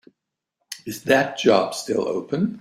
[0.87, 2.49] Is that job still open?